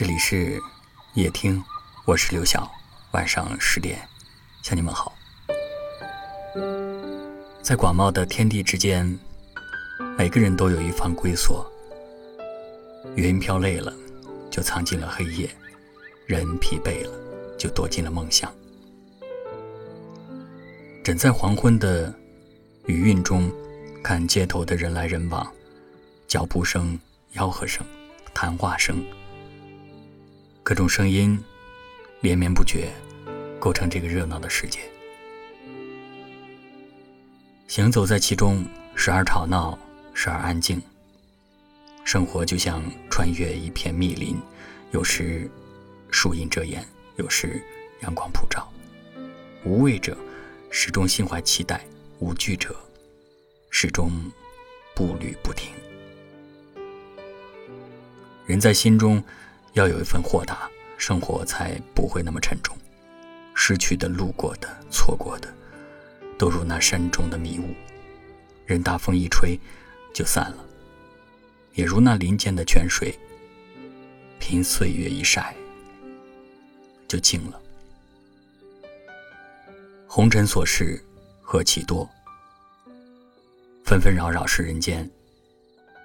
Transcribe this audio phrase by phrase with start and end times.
[0.00, 0.58] 这里是
[1.12, 1.62] 夜听，
[2.06, 2.66] 我是刘晓。
[3.10, 4.00] 晚上十点，
[4.62, 5.14] 向你们好。
[7.60, 9.18] 在广袤的天地之间，
[10.16, 11.70] 每个人都有一方归所。
[13.14, 13.92] 云飘累了，
[14.50, 15.50] 就藏进了黑夜；
[16.24, 17.12] 人疲惫了，
[17.58, 18.50] 就躲进了梦想。
[21.04, 22.10] 枕在黄昏的
[22.86, 23.52] 余韵中，
[24.02, 25.46] 看街头的人来人往，
[26.26, 26.98] 脚步声、
[27.34, 27.84] 吆喝声、
[28.32, 29.04] 谈话声。
[30.70, 31.36] 各种声音
[32.20, 32.92] 连绵不绝，
[33.58, 34.78] 构成这个热闹的世界。
[37.66, 39.76] 行走在其中，时而吵闹，
[40.14, 40.80] 时而安静。
[42.04, 44.40] 生活就像穿越一片密林，
[44.92, 45.50] 有时
[46.08, 47.60] 树荫遮掩，有时
[48.02, 48.72] 阳光普照。
[49.64, 50.16] 无畏者
[50.70, 51.84] 始终心怀期待，
[52.20, 52.76] 无惧者
[53.70, 54.12] 始终
[54.94, 55.72] 步履不停。
[58.46, 59.20] 人在心中。
[59.72, 62.76] 要有一份豁达，生活才不会那么沉重。
[63.54, 65.52] 失去的、路过的、错过的，
[66.38, 67.74] 都如那山中的迷雾，
[68.64, 69.58] 任大风一吹，
[70.14, 70.64] 就散了；
[71.74, 73.16] 也如那林间的泉水，
[74.38, 75.54] 凭岁月一晒，
[77.06, 77.60] 就静了。
[80.06, 81.00] 红尘琐事
[81.42, 82.08] 何其多，
[83.84, 85.08] 纷纷扰扰是人间，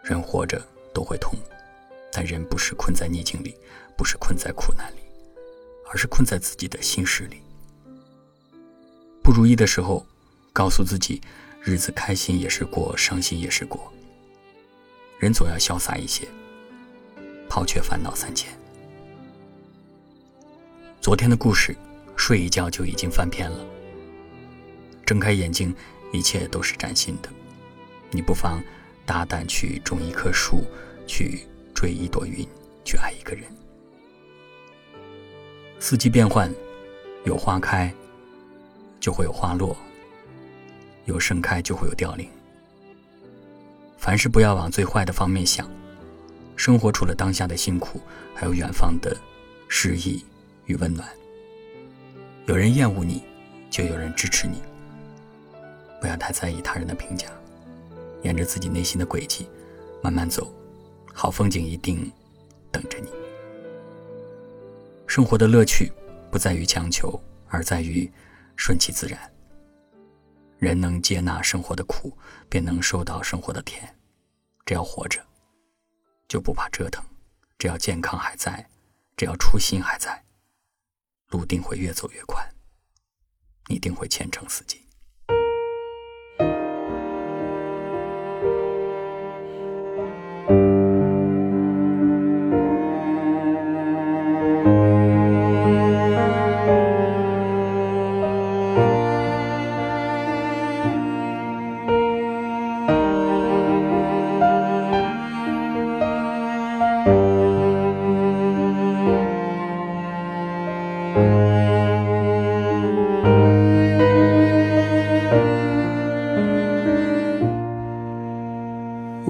[0.03, 0.61] 人活着
[0.93, 1.33] 都会痛。
[2.16, 3.58] 但人不是困在逆境里，
[3.97, 4.99] 不是困在苦难里，
[5.91, 7.41] 而是困在自己的心事里。
[9.21, 10.08] 不如意的时候，
[10.53, 11.21] 告诉自己，
[11.61, 13.91] 日子开心也是过，伤心也是过。
[15.19, 16.25] 人总要潇洒一些，
[17.49, 18.49] 抛却烦恼三千。
[21.02, 21.75] 昨天的故事，
[22.16, 23.66] 睡一觉就已经翻篇了。
[25.05, 25.75] 睁开眼睛，
[26.13, 27.27] 一切都是崭新的。
[28.09, 28.63] 你不妨
[29.05, 30.63] 大胆去种一棵树，
[31.05, 31.45] 去。
[31.75, 32.47] 追一朵云，
[32.83, 33.43] 去爱一个人。
[35.77, 36.51] 四季变换，
[37.25, 37.93] 有花开，
[38.99, 39.75] 就会有花落；
[41.03, 42.27] 有盛开，就会有凋零。
[43.97, 45.69] 凡事不要往最坏的方面想。
[46.55, 47.99] 生活除了当下的辛苦，
[48.33, 49.15] 还有远方的
[49.67, 50.23] 诗意
[50.67, 51.08] 与温暖。
[52.45, 53.23] 有人厌恶你，
[53.69, 54.61] 就有人支持你。
[55.99, 57.27] 不要太在意他人的评价，
[58.23, 59.47] 沿着自己内心的轨迹
[60.02, 60.52] 慢慢走。
[61.17, 62.11] 好风景一定
[62.71, 63.09] 等着你。
[65.08, 65.89] 生活的乐趣
[66.30, 67.17] 不在于强求，
[67.48, 68.11] 而在于
[68.58, 69.17] 顺其自然。
[70.59, 72.15] 人能接纳生活的苦，
[72.49, 73.98] 便能收到生活的甜。
[74.65, 75.26] 只要活着，
[76.27, 77.02] 就不怕折腾；
[77.58, 78.70] 只要健康还在，
[79.15, 80.21] 只要初心还在，
[81.30, 82.45] 路定会越走越宽，
[83.67, 84.84] 你定会前程似锦。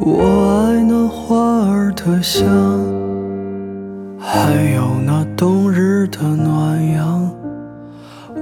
[0.07, 1.35] 我爱那花
[1.67, 2.45] 儿的香，
[4.19, 7.27] 还有那冬日的暖阳。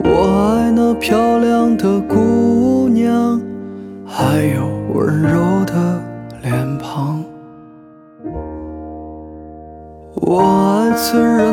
[0.04, 3.40] 我爱那漂亮的姑娘，
[4.06, 6.02] 还有温柔的
[6.42, 7.24] 脸庞。
[10.16, 11.53] 我爱自然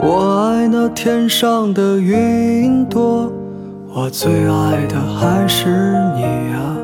[0.00, 3.30] 我爱那天上的云朵，
[3.94, 5.68] 我最爱的还是
[6.14, 6.76] 你呀。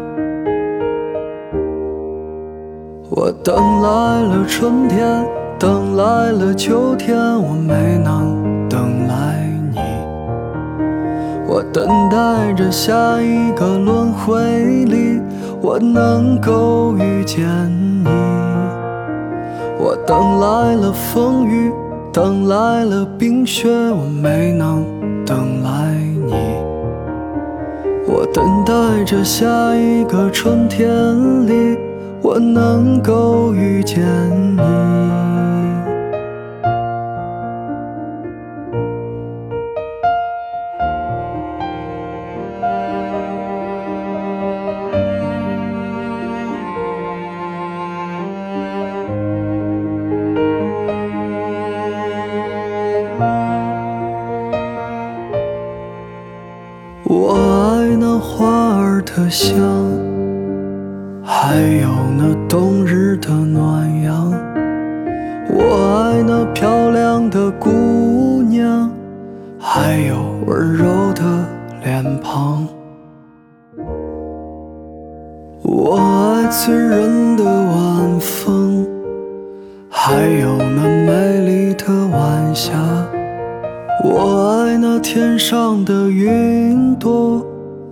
[3.08, 5.24] 我等来了春天，
[5.58, 9.42] 等来了秋天，我没能等来
[9.72, 9.80] 你。
[11.46, 12.92] 我等待着下
[13.22, 15.18] 一个轮回里，
[15.62, 17.46] 我能够遇见
[18.04, 18.10] 你。
[19.78, 21.67] 我等来了风雨。
[22.20, 24.84] 等来了冰雪，我没能
[25.24, 25.94] 等来
[26.26, 26.34] 你。
[28.08, 30.88] 我等待着下一个春天
[31.46, 31.78] 里，
[32.20, 34.04] 我能够遇见
[34.56, 35.57] 你。
[66.46, 68.90] 漂亮的姑娘，
[69.58, 71.22] 还有温柔的
[71.84, 72.66] 脸庞。
[75.62, 78.86] 我爱醉人的晚风，
[79.88, 82.72] 还有那美丽的晚霞。
[84.04, 87.44] 我爱那天上的云朵，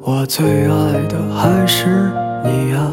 [0.02, 2.10] 我最爱的还是
[2.44, 2.92] 你呀。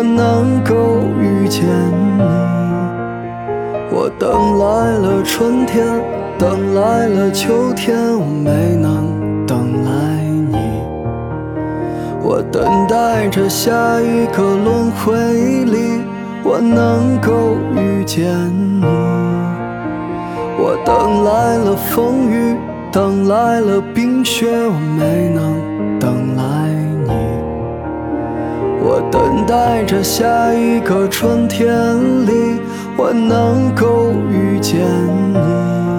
[0.00, 0.74] 我能够
[1.20, 1.62] 遇见
[2.16, 2.22] 你。
[3.92, 5.86] 我等来了春天，
[6.38, 9.90] 等来了秋天，我没能等来
[10.50, 10.56] 你。
[12.22, 15.12] 我等待着下一个轮回
[15.66, 16.00] 里，
[16.44, 18.24] 我能够遇见
[18.80, 18.86] 你。
[20.56, 22.56] 我等来了风雨，
[22.90, 26.99] 等来了冰雪，我没能等来你。
[28.82, 31.68] 我等待着下一个春天
[32.26, 32.60] 里，
[32.96, 34.80] 我能够遇见
[35.32, 35.89] 你。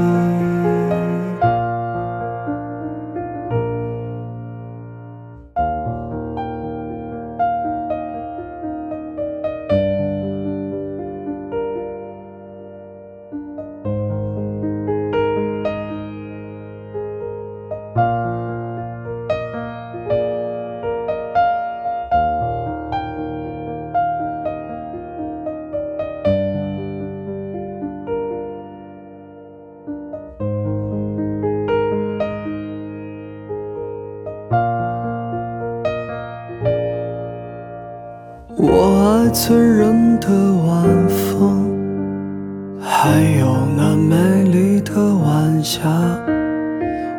[38.57, 45.89] 我爱醉人的晚风，还有那美丽的晚霞。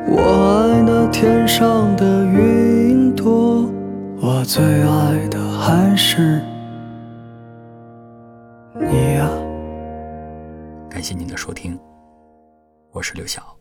[0.06, 3.66] 我爱那天上的云朵，
[4.20, 6.40] 我最爱的还是
[8.78, 9.28] 你呀。
[10.90, 11.78] 感谢您的收听，
[12.92, 13.51] 我是刘晓。